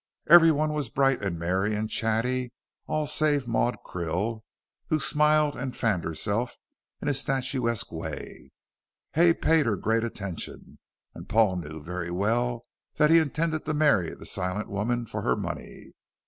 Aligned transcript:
Everyone 0.25 0.73
was 0.73 0.89
bright 0.89 1.21
and 1.21 1.37
merry 1.37 1.75
and 1.75 1.87
chatty: 1.87 2.53
all 2.87 3.05
save 3.05 3.47
Maud 3.47 3.77
Krill 3.85 4.41
who 4.87 4.99
smiled 4.99 5.55
and 5.55 5.77
fanned 5.77 6.05
herself 6.05 6.57
in 7.03 7.07
a 7.07 7.13
statuesque 7.13 7.91
way. 7.91 8.49
Hay 9.13 9.31
paid 9.35 9.67
her 9.67 9.75
great 9.75 10.03
attention, 10.03 10.79
and 11.13 11.29
Paul 11.29 11.57
knew 11.57 11.83
very 11.83 12.09
well 12.09 12.63
that 12.95 13.11
he 13.11 13.19
intended 13.19 13.65
to 13.65 13.75
marry 13.75 14.11
the 14.15 14.25
silent 14.25 14.69
woman 14.69 15.05
for 15.05 15.21
her 15.21 15.35
money. 15.35 15.91